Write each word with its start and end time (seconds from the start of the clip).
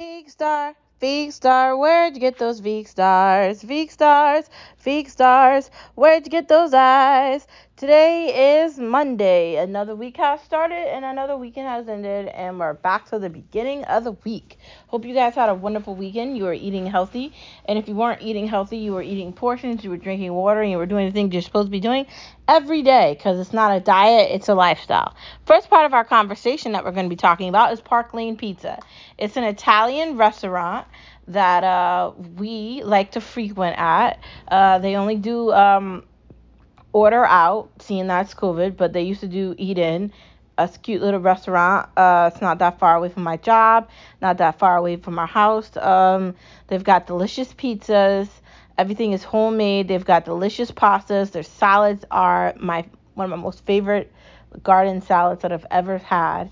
Veek 0.00 0.30
Star, 0.30 0.74
Veek 1.02 1.30
Star, 1.30 1.76
where'd 1.76 2.14
you 2.14 2.20
get 2.20 2.38
those 2.38 2.62
Veek 2.62 2.88
Stars? 2.88 3.62
Veek 3.62 3.90
Stars, 3.90 4.48
Veek 4.82 5.10
Stars, 5.10 5.70
where'd 5.94 6.24
you 6.24 6.30
get 6.30 6.48
those 6.48 6.72
eyes? 6.72 7.46
Today 7.80 8.60
is 8.62 8.78
Monday. 8.78 9.56
Another 9.56 9.96
week 9.96 10.18
has 10.18 10.42
started 10.42 10.94
and 10.94 11.02
another 11.02 11.38
weekend 11.38 11.66
has 11.66 11.88
ended, 11.88 12.28
and 12.28 12.60
we're 12.60 12.74
back 12.74 13.08
to 13.08 13.18
the 13.18 13.30
beginning 13.30 13.84
of 13.84 14.04
the 14.04 14.12
week. 14.22 14.58
Hope 14.88 15.06
you 15.06 15.14
guys 15.14 15.34
had 15.34 15.48
a 15.48 15.54
wonderful 15.54 15.94
weekend. 15.94 16.36
You 16.36 16.44
were 16.44 16.52
eating 16.52 16.84
healthy, 16.84 17.32
and 17.64 17.78
if 17.78 17.88
you 17.88 17.94
weren't 17.94 18.20
eating 18.20 18.46
healthy, 18.46 18.76
you 18.76 18.92
were 18.92 19.00
eating 19.00 19.32
portions, 19.32 19.82
you 19.82 19.88
were 19.88 19.96
drinking 19.96 20.34
water, 20.34 20.60
and 20.60 20.70
you 20.70 20.76
were 20.76 20.84
doing 20.84 21.06
the 21.06 21.12
things 21.12 21.32
you're 21.32 21.40
supposed 21.40 21.68
to 21.68 21.70
be 21.70 21.80
doing 21.80 22.04
every 22.46 22.82
day 22.82 23.14
because 23.16 23.40
it's 23.40 23.54
not 23.54 23.74
a 23.74 23.80
diet, 23.80 24.30
it's 24.30 24.50
a 24.50 24.54
lifestyle. 24.54 25.16
First 25.46 25.70
part 25.70 25.86
of 25.86 25.94
our 25.94 26.04
conversation 26.04 26.72
that 26.72 26.84
we're 26.84 26.92
going 26.92 27.06
to 27.06 27.08
be 27.08 27.16
talking 27.16 27.48
about 27.48 27.72
is 27.72 27.80
Park 27.80 28.12
Lane 28.12 28.36
Pizza. 28.36 28.78
It's 29.16 29.38
an 29.38 29.44
Italian 29.44 30.18
restaurant 30.18 30.86
that 31.28 31.64
uh, 31.64 32.12
we 32.36 32.82
like 32.84 33.12
to 33.12 33.22
frequent 33.22 33.78
at. 33.78 34.18
Uh, 34.48 34.80
they 34.80 34.96
only 34.96 35.16
do 35.16 35.50
um, 35.52 36.02
order 36.92 37.24
out, 37.24 37.70
seeing 37.80 38.06
that's 38.06 38.34
COVID, 38.34 38.76
but 38.76 38.92
they 38.92 39.02
used 39.02 39.20
to 39.20 39.28
do 39.28 39.54
eat 39.58 39.78
in. 39.78 40.12
A 40.58 40.68
cute 40.68 41.00
little 41.00 41.20
restaurant. 41.20 41.88
Uh, 41.96 42.30
it's 42.30 42.42
not 42.42 42.58
that 42.58 42.78
far 42.78 42.94
away 42.94 43.08
from 43.08 43.22
my 43.22 43.38
job, 43.38 43.88
not 44.20 44.38
that 44.38 44.58
far 44.58 44.76
away 44.76 44.96
from 44.96 45.18
our 45.18 45.26
house. 45.26 45.74
Um, 45.76 46.34
they've 46.66 46.84
got 46.84 47.06
delicious 47.06 47.50
pizzas. 47.54 48.28
Everything 48.76 49.12
is 49.12 49.24
homemade. 49.24 49.88
They've 49.88 50.04
got 50.04 50.26
delicious 50.26 50.70
pastas. 50.70 51.30
Their 51.30 51.44
salads 51.44 52.04
are 52.10 52.54
my 52.58 52.84
one 53.14 53.24
of 53.24 53.30
my 53.30 53.42
most 53.42 53.64
favorite 53.64 54.12
garden 54.62 55.00
salads 55.00 55.42
that 55.42 55.52
I've 55.52 55.66
ever 55.70 55.98
had. 55.98 56.50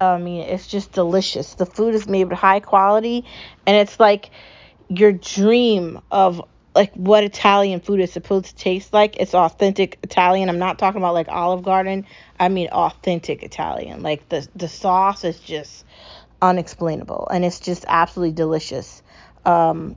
I 0.00 0.18
mean, 0.18 0.42
it's 0.42 0.66
just 0.66 0.92
delicious. 0.92 1.54
The 1.54 1.66
food 1.66 1.94
is 1.94 2.06
made 2.06 2.24
with 2.24 2.38
high 2.38 2.60
quality, 2.60 3.24
and 3.66 3.76
it's 3.76 3.98
like 3.98 4.30
your 4.88 5.12
dream 5.12 6.00
of 6.10 6.42
like 6.74 6.94
what 6.94 7.24
Italian 7.24 7.80
food 7.80 8.00
is 8.00 8.12
supposed 8.12 8.46
to 8.46 8.54
taste 8.56 8.92
like. 8.92 9.16
It's 9.16 9.34
authentic 9.34 9.98
Italian. 10.02 10.48
I'm 10.48 10.58
not 10.58 10.78
talking 10.78 11.00
about 11.00 11.14
like 11.14 11.28
Olive 11.28 11.62
Garden. 11.62 12.06
I 12.38 12.48
mean 12.48 12.68
authentic 12.68 13.42
Italian. 13.42 14.02
Like 14.02 14.28
the 14.28 14.46
the 14.54 14.68
sauce 14.68 15.24
is 15.24 15.40
just 15.40 15.84
unexplainable, 16.40 17.28
and 17.30 17.44
it's 17.44 17.60
just 17.60 17.84
absolutely 17.88 18.34
delicious. 18.34 19.02
Um, 19.44 19.96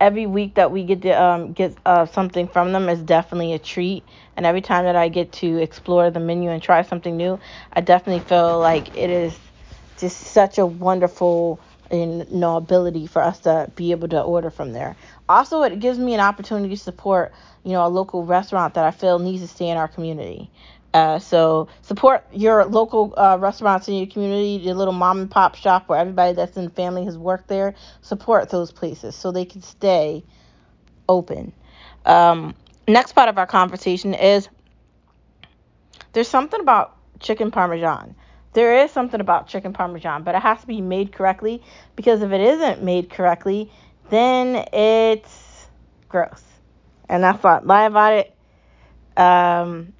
every 0.00 0.26
week 0.26 0.54
that 0.54 0.70
we 0.70 0.84
get 0.84 1.02
to 1.02 1.10
um, 1.10 1.52
get 1.52 1.76
uh, 1.84 2.06
something 2.06 2.46
from 2.48 2.72
them 2.72 2.88
is 2.88 3.00
definitely 3.00 3.52
a 3.52 3.58
treat. 3.58 4.04
And 4.36 4.46
every 4.46 4.60
time 4.60 4.84
that 4.84 4.96
I 4.96 5.08
get 5.08 5.32
to 5.34 5.58
explore 5.58 6.10
the 6.10 6.20
menu 6.20 6.50
and 6.50 6.62
try 6.62 6.82
something 6.82 7.16
new, 7.16 7.38
I 7.72 7.80
definitely 7.80 8.20
feel 8.20 8.60
like 8.60 8.96
it 8.96 9.10
is 9.10 9.38
just 9.98 10.18
such 10.18 10.58
a 10.58 10.66
wonderful 10.66 11.60
you 11.90 12.26
know, 12.30 12.56
ability 12.56 13.06
for 13.06 13.22
us 13.22 13.40
to 13.40 13.70
be 13.76 13.92
able 13.92 14.08
to 14.08 14.20
order 14.20 14.50
from 14.50 14.72
there. 14.72 14.96
Also, 15.28 15.62
it 15.62 15.78
gives 15.80 15.98
me 15.98 16.14
an 16.14 16.20
opportunity 16.20 16.74
to 16.74 16.80
support, 16.80 17.32
you 17.64 17.72
know, 17.72 17.86
a 17.86 17.88
local 17.88 18.24
restaurant 18.24 18.74
that 18.74 18.84
I 18.84 18.90
feel 18.90 19.18
needs 19.18 19.42
to 19.42 19.48
stay 19.48 19.68
in 19.68 19.76
our 19.76 19.88
community. 19.88 20.50
Uh, 20.94 21.18
so 21.18 21.68
support 21.82 22.24
your 22.32 22.64
local 22.64 23.12
uh, 23.16 23.36
restaurants 23.38 23.88
in 23.88 23.94
your 23.94 24.06
community, 24.06 24.64
your 24.64 24.74
little 24.74 24.94
mom 24.94 25.20
and 25.20 25.30
pop 25.30 25.54
shop 25.54 25.88
where 25.88 25.98
everybody 25.98 26.32
that's 26.34 26.56
in 26.56 26.64
the 26.64 26.70
family 26.70 27.04
has 27.04 27.18
worked 27.18 27.48
there. 27.48 27.74
Support 28.00 28.48
those 28.48 28.72
places 28.72 29.14
so 29.14 29.30
they 29.30 29.44
can 29.44 29.62
stay 29.62 30.24
open. 31.08 31.52
Um, 32.06 32.54
next 32.86 33.12
part 33.12 33.28
of 33.28 33.36
our 33.36 33.46
conversation 33.46 34.14
is 34.14 34.48
there's 36.14 36.28
something 36.28 36.60
about 36.60 36.96
chicken 37.20 37.50
parmesan. 37.50 38.14
There 38.52 38.78
is 38.78 38.90
something 38.90 39.20
about 39.20 39.46
chicken 39.46 39.72
parmesan, 39.72 40.22
but 40.22 40.34
it 40.34 40.42
has 40.42 40.60
to 40.62 40.66
be 40.66 40.80
made 40.80 41.12
correctly 41.12 41.62
because 41.96 42.22
if 42.22 42.32
it 42.32 42.40
isn't 42.40 42.82
made 42.82 43.10
correctly, 43.10 43.70
then 44.10 44.66
it's 44.72 45.66
gross. 46.08 46.42
And 47.08 47.22
that's 47.22 47.42
not 47.42 47.66
lie 47.66 47.84
about 47.84 48.14
it. 48.14 48.34
Um, 49.16 49.92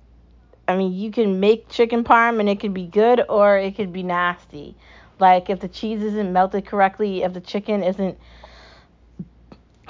I 0.66 0.76
mean, 0.76 0.92
you 0.92 1.10
can 1.10 1.40
make 1.40 1.68
chicken 1.68 2.04
parm 2.04 2.40
and 2.40 2.48
it 2.48 2.60
could 2.60 2.74
be 2.74 2.86
good 2.86 3.22
or 3.28 3.58
it 3.58 3.76
could 3.76 3.92
be 3.92 4.02
nasty. 4.02 4.76
Like 5.18 5.50
if 5.50 5.60
the 5.60 5.68
cheese 5.68 6.02
isn't 6.02 6.32
melted 6.32 6.66
correctly, 6.66 7.22
if 7.22 7.32
the 7.32 7.40
chicken 7.40 7.82
isn't 7.82 8.18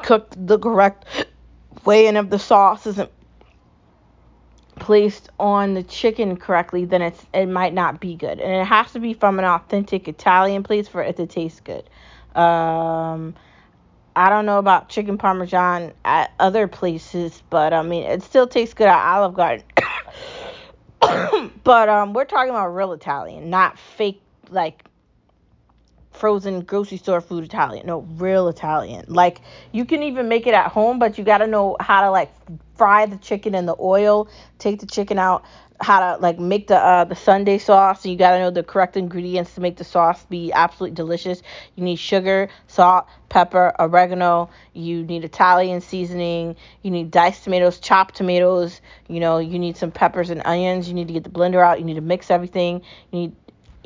cooked 0.03 0.47
the 0.47 0.59
correct 0.59 1.05
way, 1.85 2.07
and 2.07 2.17
if 2.17 2.31
the 2.31 2.39
sauce 2.39 2.87
isn't 2.87 3.11
placed 4.79 5.29
on 5.39 5.75
the 5.75 5.83
chicken 5.83 6.37
correctly, 6.37 6.85
then 6.85 7.03
it's 7.03 7.25
it 7.35 7.47
might 7.47 7.75
not 7.75 8.01
be 8.01 8.15
good. 8.15 8.41
And 8.41 8.53
it 8.53 8.65
has 8.65 8.93
to 8.93 9.01
be 9.01 9.15
from 9.15 9.39
an 9.39 9.45
authentic 9.45 10.09
Italian 10.09 10.63
place 10.63 10.89
for 10.89 11.03
it 11.03 11.17
to 11.17 11.27
taste 11.27 11.65
good. 11.65 11.89
Um, 12.39 13.35
I 14.17 14.29
don't 14.29 14.47
know 14.47 14.59
about 14.59 14.89
chicken 14.89 15.19
parmesan 15.19 15.93
at 16.05 16.33
other 16.39 16.69
places, 16.69 17.43
but 17.51 17.73
I 17.73 17.83
mean 17.83 18.05
it 18.05 18.23
still 18.23 18.47
tastes 18.47 18.75
good 18.75 18.89
at 18.89 19.17
Olive 19.17 19.35
Garden. 19.35 19.65
but 21.65 21.89
um, 21.89 22.13
we're 22.13 22.25
talking 22.25 22.51
about 22.51 22.69
real 22.69 22.93
Italian, 22.93 23.51
not 23.51 23.79
fake 23.79 24.21
like 24.51 24.85
frozen 26.13 26.61
grocery 26.61 26.99
store 26.99 27.21
food 27.21 27.45
Italian. 27.45 27.87
No, 27.87 28.01
real 28.17 28.49
Italian. 28.49 29.05
Like 29.09 29.41
you 29.73 29.85
can 29.85 30.03
even 30.03 30.29
make 30.29 30.47
it 30.47 30.55
at 30.55 30.71
home, 30.71 30.99
but 30.99 31.19
you 31.19 31.25
got 31.25 31.39
to 31.39 31.47
know 31.47 31.77
how 31.81 32.03
to 32.03 32.11
like 32.11 32.31
fry 32.77 33.07
the 33.07 33.17
chicken 33.17 33.55
in 33.55 33.67
the 33.67 33.77
oil, 33.79 34.29
take 34.59 34.81
the 34.81 34.87
chicken 34.87 35.19
out, 35.19 35.45
how 35.81 36.01
to 36.01 36.21
like 36.21 36.39
make 36.39 36.67
the 36.67 36.77
uh, 36.77 37.05
the 37.05 37.15
Sunday 37.15 37.59
sauce. 37.59 38.03
So 38.03 38.09
you 38.09 38.17
got 38.17 38.33
to 38.33 38.39
know 38.41 38.51
the 38.51 38.63
correct 38.63 38.97
ingredients 38.97 39.55
to 39.55 39.61
make 39.61 39.77
the 39.77 39.85
sauce 39.85 40.25
be 40.25 40.53
absolutely 40.53 40.97
delicious. 40.97 41.43
You 41.77 41.85
need 41.85 41.97
sugar, 41.97 42.49
salt, 42.67 43.07
pepper, 43.29 43.73
oregano. 43.79 44.51
You 44.73 45.05
need 45.05 45.25
Italian 45.25 45.81
seasoning. 45.81 46.57
You 46.83 46.91
need 46.91 47.11
diced 47.11 47.45
tomatoes, 47.45 47.79
chopped 47.79 48.17
tomatoes. 48.17 48.81
You 49.09 49.21
know, 49.21 49.39
you 49.39 49.59
need 49.59 49.77
some 49.77 49.93
peppers 49.93 50.31
and 50.31 50.43
onions. 50.45 50.89
You 50.89 50.95
need 50.95 51.09
to 51.09 51.15
get 51.15 51.25
the 51.25 51.31
blender 51.31 51.65
out. 51.65 51.79
You 51.79 51.85
need 51.85 51.95
to 51.95 52.01
mix 52.01 52.31
everything. 52.31 52.83
You 53.13 53.21
need 53.21 53.37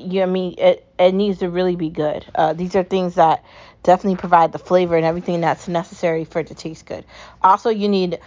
you 0.02 0.20
know, 0.20 0.22
I 0.22 0.26
mean 0.26 0.54
it 0.58 0.86
it 0.98 1.12
needs 1.12 1.38
to 1.38 1.48
really 1.50 1.76
be 1.76 1.90
good. 1.90 2.24
Uh, 2.34 2.52
these 2.52 2.74
are 2.76 2.82
things 2.82 3.14
that 3.16 3.44
definitely 3.82 4.16
provide 4.16 4.52
the 4.52 4.58
flavor 4.58 4.96
and 4.96 5.04
everything 5.04 5.40
that's 5.40 5.68
necessary 5.68 6.24
for 6.24 6.40
it 6.40 6.48
to 6.48 6.54
taste 6.54 6.86
good. 6.86 7.04
Also, 7.42 7.70
you 7.70 7.88
need 7.88 8.18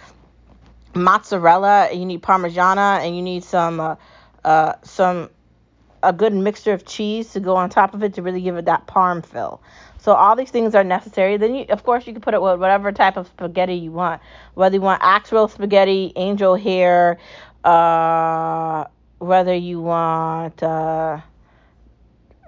mozzarella, 0.94 1.90
you 1.92 2.04
need 2.04 2.22
parmigiana, 2.22 3.00
and 3.00 3.16
you 3.16 3.22
need 3.22 3.44
some 3.44 3.80
uh, 3.80 3.96
uh, 4.44 4.74
some 4.82 5.30
a 6.02 6.12
good 6.12 6.32
mixture 6.32 6.72
of 6.72 6.84
cheese 6.84 7.32
to 7.32 7.40
go 7.40 7.56
on 7.56 7.68
top 7.68 7.94
of 7.94 8.02
it 8.02 8.14
to 8.14 8.22
really 8.22 8.40
give 8.40 8.56
it 8.56 8.66
that 8.66 8.86
parm 8.86 9.24
fill. 9.24 9.60
So 9.98 10.14
all 10.14 10.36
these 10.36 10.50
things 10.50 10.74
are 10.74 10.84
necessary. 10.84 11.36
Then 11.36 11.54
you, 11.54 11.64
of 11.68 11.82
course, 11.82 12.06
you 12.06 12.12
can 12.12 12.22
put 12.22 12.34
it 12.34 12.40
with 12.40 12.60
whatever 12.60 12.92
type 12.92 13.16
of 13.16 13.26
spaghetti 13.26 13.74
you 13.74 13.90
want, 13.90 14.22
whether 14.54 14.76
you 14.76 14.80
want 14.80 15.00
actual 15.02 15.48
spaghetti, 15.48 16.12
angel 16.14 16.54
hair, 16.54 17.18
uh, 17.64 18.84
whether 19.18 19.54
you 19.54 19.80
want. 19.80 20.62
Uh, 20.62 21.20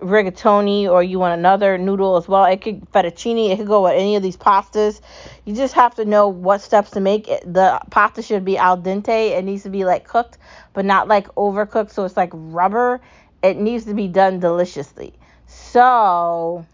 rigatoni 0.00 0.88
or 0.88 1.02
you 1.02 1.18
want 1.18 1.38
another 1.38 1.78
noodle 1.78 2.16
as 2.16 2.28
well. 2.28 2.44
It 2.44 2.62
could 2.62 2.80
fettuccine. 2.92 3.50
It 3.50 3.58
could 3.58 3.66
go 3.66 3.84
with 3.84 3.94
any 3.94 4.16
of 4.16 4.22
these 4.22 4.36
pastas. 4.36 5.00
You 5.44 5.54
just 5.54 5.74
have 5.74 5.94
to 5.96 6.04
know 6.04 6.28
what 6.28 6.60
steps 6.60 6.90
to 6.92 7.00
make. 7.00 7.26
The 7.26 7.80
pasta 7.90 8.22
should 8.22 8.44
be 8.44 8.56
al 8.56 8.78
dente. 8.78 9.36
It 9.36 9.44
needs 9.44 9.62
to 9.64 9.70
be 9.70 9.84
like 9.84 10.06
cooked, 10.06 10.38
but 10.72 10.84
not 10.84 11.08
like 11.08 11.26
overcooked, 11.34 11.90
so 11.90 12.04
it's 12.04 12.16
like 12.16 12.30
rubber. 12.32 13.00
It 13.42 13.56
needs 13.56 13.84
to 13.84 13.94
be 13.94 14.08
done 14.08 14.40
deliciously. 14.40 15.14
So, 15.46 16.66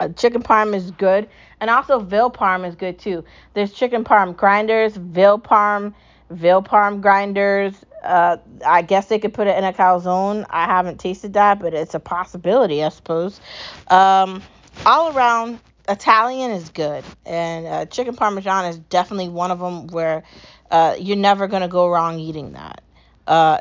uh, 0.00 0.08
chicken 0.10 0.42
parm 0.42 0.74
is 0.74 0.90
good, 0.90 1.28
and 1.60 1.70
also 1.70 1.98
veal 2.00 2.30
parm 2.30 2.66
is 2.66 2.74
good 2.74 2.98
too. 2.98 3.24
There's 3.54 3.72
chicken 3.72 4.04
parm 4.04 4.36
grinders, 4.36 4.96
veal 4.96 5.38
parm, 5.38 5.94
veal 6.30 6.62
parm 6.62 7.00
grinders. 7.00 7.74
Uh, 8.06 8.38
I 8.64 8.82
guess 8.82 9.06
they 9.06 9.18
could 9.18 9.34
put 9.34 9.46
it 9.46 9.56
in 9.56 9.64
a 9.64 9.72
calzone. 9.72 10.46
I 10.48 10.66
haven't 10.66 11.00
tasted 11.00 11.34
that, 11.34 11.58
but 11.58 11.74
it's 11.74 11.94
a 11.94 12.00
possibility, 12.00 12.82
I 12.82 12.90
suppose. 12.90 13.40
Um, 13.88 14.42
all 14.84 15.16
around, 15.16 15.60
Italian 15.88 16.50
is 16.50 16.68
good, 16.70 17.04
and 17.24 17.66
uh, 17.66 17.86
chicken 17.86 18.14
parmesan 18.16 18.66
is 18.66 18.78
definitely 18.78 19.28
one 19.28 19.50
of 19.50 19.58
them 19.58 19.86
where 19.88 20.24
uh, 20.70 20.96
you're 20.98 21.16
never 21.16 21.46
gonna 21.46 21.68
go 21.68 21.88
wrong 21.88 22.18
eating 22.18 22.52
that. 22.52 22.82
Uh, 23.26 23.60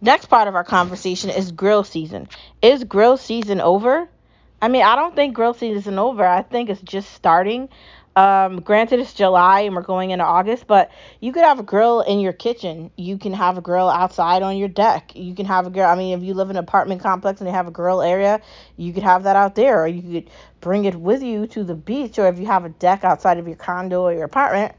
next 0.00 0.26
part 0.26 0.48
of 0.48 0.54
our 0.54 0.64
conversation 0.64 1.30
is 1.30 1.52
grill 1.52 1.84
season. 1.84 2.28
Is 2.62 2.84
grill 2.84 3.16
season 3.16 3.60
over? 3.60 4.08
I 4.62 4.68
mean, 4.68 4.82
I 4.82 4.94
don't 4.94 5.16
think 5.16 5.34
grill 5.34 5.54
season 5.54 5.94
is 5.94 5.98
over. 5.98 6.24
I 6.24 6.42
think 6.42 6.68
it's 6.68 6.82
just 6.82 7.12
starting. 7.12 7.68
Um, 8.20 8.60
granted, 8.60 9.00
it's 9.00 9.14
July 9.14 9.60
and 9.62 9.74
we're 9.74 9.82
going 9.82 10.10
into 10.10 10.24
August, 10.24 10.66
but 10.66 10.90
you 11.20 11.32
could 11.32 11.44
have 11.44 11.58
a 11.60 11.62
grill 11.62 12.00
in 12.02 12.20
your 12.20 12.34
kitchen. 12.34 12.90
You 12.96 13.16
can 13.18 13.32
have 13.32 13.56
a 13.56 13.62
grill 13.62 13.88
outside 13.88 14.42
on 14.42 14.58
your 14.58 14.68
deck. 14.68 15.12
You 15.16 15.34
can 15.34 15.46
have 15.46 15.66
a 15.66 15.70
grill. 15.70 15.86
I 15.86 15.94
mean, 15.94 16.18
if 16.18 16.24
you 16.24 16.34
live 16.34 16.50
in 16.50 16.56
an 16.56 16.64
apartment 16.64 17.02
complex 17.02 17.40
and 17.40 17.48
they 17.48 17.52
have 17.52 17.68
a 17.68 17.70
grill 17.70 18.02
area, 18.02 18.40
you 18.76 18.92
could 18.92 19.04
have 19.04 19.22
that 19.24 19.36
out 19.36 19.54
there, 19.54 19.82
or 19.82 19.86
you 19.86 20.02
could 20.02 20.30
bring 20.60 20.84
it 20.84 20.96
with 20.96 21.22
you 21.22 21.46
to 21.48 21.64
the 21.64 21.74
beach, 21.74 22.18
or 22.18 22.28
if 22.28 22.38
you 22.38 22.46
have 22.46 22.64
a 22.66 22.70
deck 22.70 23.04
outside 23.04 23.38
of 23.38 23.46
your 23.46 23.56
condo 23.56 24.02
or 24.02 24.12
your 24.12 24.24
apartment, 24.24 24.74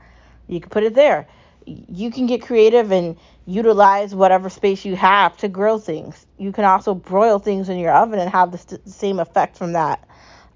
you 0.48 0.60
could 0.62 0.72
put 0.72 0.84
it 0.84 0.94
there. 0.94 1.28
you 1.66 2.12
can 2.12 2.28
get 2.28 2.42
creative 2.42 2.92
and 2.92 3.18
utilize 3.46 4.16
whatever 4.16 4.50
space 4.50 4.86
you 4.86 4.96
have 4.96 5.38
to 5.38 5.48
grill 5.48 5.80
things. 5.80 6.26
You 6.38 6.52
can 6.52 6.66
also 6.66 6.94
broil 6.96 7.40
things 7.40 7.70
in 7.70 7.80
your 7.80 7.94
oven 7.94 8.20
and 8.20 8.30
have 8.30 8.52
the 8.52 8.58
st- 8.58 8.90
same 8.90 9.20
effect 9.20 9.58
from 9.58 9.74
that. 9.74 10.08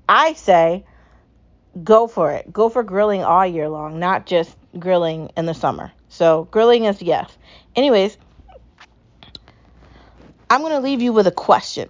I 0.10 0.34
say 0.34 0.86
go 1.84 2.08
for 2.08 2.32
it. 2.32 2.52
Go 2.52 2.70
for 2.70 2.84
grilling 2.84 3.24
all 3.24 3.46
year 3.46 3.70
long, 3.70 4.00
not 4.00 4.26
just 4.26 4.56
grilling 4.78 5.32
in 5.38 5.46
the 5.46 5.54
summer. 5.54 5.92
So, 6.10 6.48
grilling 6.52 6.86
is 6.86 7.02
yes. 7.02 7.36
Anyways, 7.76 8.18
I'm 10.50 10.62
going 10.62 10.74
to 10.74 10.80
leave 10.80 11.02
you 11.02 11.12
with 11.14 11.28
a 11.28 11.32
question. 11.32 11.90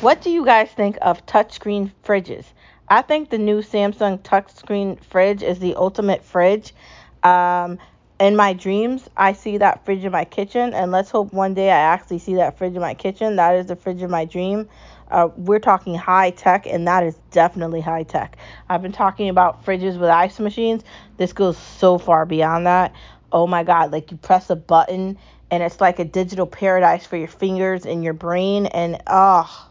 What 0.00 0.22
do 0.22 0.30
you 0.30 0.44
guys 0.44 0.70
think 0.70 0.98
of 1.00 1.24
touchscreen 1.26 1.90
fridges? 2.04 2.44
I 2.88 3.02
think 3.02 3.30
the 3.30 3.38
new 3.38 3.62
Samsung 3.62 4.20
touchscreen 4.20 5.02
fridge 5.04 5.42
is 5.42 5.58
the 5.58 5.76
ultimate 5.76 6.22
fridge. 6.24 6.74
Um, 7.22 7.78
in 8.20 8.36
my 8.36 8.52
dreams, 8.52 9.08
I 9.16 9.32
see 9.32 9.58
that 9.58 9.84
fridge 9.84 10.04
in 10.04 10.12
my 10.12 10.24
kitchen, 10.24 10.72
and 10.72 10.92
let's 10.92 11.10
hope 11.10 11.32
one 11.32 11.54
day 11.54 11.70
I 11.70 11.76
actually 11.78 12.20
see 12.20 12.34
that 12.36 12.56
fridge 12.56 12.74
in 12.74 12.80
my 12.80 12.94
kitchen. 12.94 13.36
That 13.36 13.56
is 13.56 13.66
the 13.66 13.76
fridge 13.76 14.02
of 14.02 14.10
my 14.10 14.24
dream. 14.24 14.68
Uh, 15.10 15.28
we're 15.36 15.58
talking 15.58 15.94
high 15.94 16.30
tech, 16.30 16.66
and 16.66 16.86
that 16.86 17.02
is 17.02 17.16
definitely 17.30 17.80
high 17.80 18.04
tech. 18.04 18.36
I've 18.68 18.82
been 18.82 18.92
talking 18.92 19.28
about 19.28 19.64
fridges 19.64 19.98
with 19.98 20.10
ice 20.10 20.38
machines. 20.38 20.82
This 21.16 21.32
goes 21.32 21.58
so 21.58 21.98
far 21.98 22.24
beyond 22.24 22.66
that. 22.66 22.94
Oh 23.32 23.46
my 23.46 23.64
God, 23.64 23.90
like 23.92 24.10
you 24.10 24.16
press 24.16 24.48
a 24.48 24.56
button, 24.56 25.18
and 25.50 25.62
it's 25.62 25.80
like 25.80 25.98
a 25.98 26.04
digital 26.04 26.46
paradise 26.46 27.04
for 27.06 27.16
your 27.16 27.28
fingers 27.28 27.84
and 27.84 28.04
your 28.04 28.14
brain, 28.14 28.66
and 28.66 29.02
oh 29.08 29.70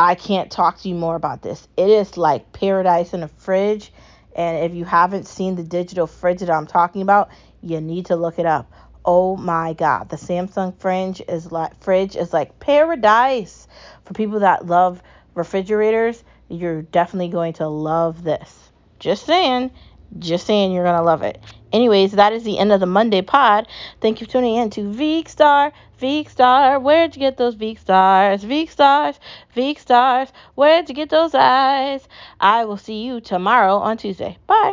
I 0.00 0.14
can't 0.14 0.50
talk 0.50 0.80
to 0.80 0.88
you 0.88 0.94
more 0.94 1.14
about 1.14 1.42
this. 1.42 1.68
It 1.76 1.90
is 1.90 2.16
like 2.16 2.52
paradise 2.52 3.12
in 3.12 3.22
a 3.22 3.28
fridge. 3.28 3.92
And 4.34 4.64
if 4.64 4.74
you 4.74 4.84
haven't 4.84 5.26
seen 5.26 5.56
the 5.56 5.62
digital 5.62 6.06
fridge 6.06 6.40
that 6.40 6.50
I'm 6.50 6.66
talking 6.66 7.02
about, 7.02 7.30
you 7.62 7.80
need 7.80 8.06
to 8.06 8.16
look 8.16 8.38
it 8.38 8.46
up. 8.46 8.70
Oh 9.04 9.36
my 9.36 9.72
god, 9.72 10.08
the 10.10 10.16
Samsung 10.16 10.76
fridge 10.78 11.22
is 11.26 11.50
like 11.50 11.80
fridge 11.82 12.16
is 12.16 12.32
like 12.32 12.60
paradise 12.60 13.66
for 14.04 14.14
people 14.14 14.40
that 14.40 14.66
love 14.66 15.02
refrigerators. 15.34 16.22
You're 16.48 16.82
definitely 16.82 17.28
going 17.28 17.54
to 17.54 17.68
love 17.68 18.22
this. 18.22 18.70
Just 18.98 19.24
saying. 19.24 19.70
Just 20.18 20.46
saying 20.46 20.72
you're 20.72 20.84
going 20.84 20.96
to 20.96 21.02
love 21.02 21.22
it. 21.22 21.40
Anyways, 21.72 22.12
that 22.12 22.32
is 22.32 22.42
the 22.42 22.58
end 22.58 22.72
of 22.72 22.80
the 22.80 22.86
Monday 22.86 23.22
pod. 23.22 23.68
Thank 24.00 24.20
you 24.20 24.26
for 24.26 24.32
tuning 24.32 24.56
in 24.56 24.70
to 24.70 24.80
Veek 24.82 25.28
Star. 25.28 25.72
Veek 26.00 26.30
Star, 26.30 26.80
where'd 26.80 27.14
you 27.14 27.20
get 27.20 27.36
those 27.36 27.54
Veek 27.54 27.78
Stars? 27.78 28.42
Veek 28.42 28.70
Stars, 28.70 29.20
Veek 29.54 29.78
Stars, 29.78 30.32
where'd 30.54 30.88
you 30.88 30.94
get 30.94 31.10
those 31.10 31.34
eyes? 31.34 32.08
I 32.40 32.64
will 32.64 32.78
see 32.78 33.04
you 33.04 33.20
tomorrow 33.20 33.76
on 33.76 33.98
Tuesday. 33.98 34.38
Bye. 34.46 34.68